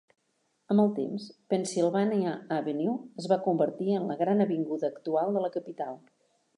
Amb 0.75 0.83
el 0.83 0.87
temps, 0.99 1.27
Pennsylvania 1.55 2.33
Avenue 2.57 2.97
es 3.23 3.31
va 3.35 3.41
convertir 3.49 3.93
en 4.01 4.11
la 4.13 4.19
"gran 4.27 4.45
avinguda" 4.51 4.95
actual 4.95 5.35
de 5.39 5.49
la 5.49 5.57
capital. 5.61 6.07